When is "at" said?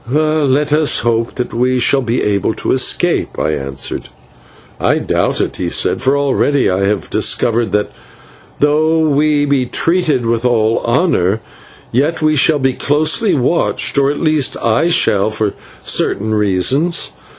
14.09-14.19